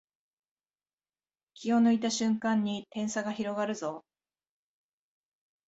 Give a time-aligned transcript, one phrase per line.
[1.53, 4.03] 気を抜いた瞬間に点差が広がるぞ